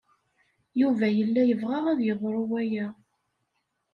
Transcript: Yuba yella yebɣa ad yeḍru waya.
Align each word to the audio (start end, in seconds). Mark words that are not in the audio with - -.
Yuba 0.81 1.07
yella 1.17 1.41
yebɣa 1.45 1.79
ad 1.91 1.99
yeḍru 2.03 2.43
waya. 2.49 2.87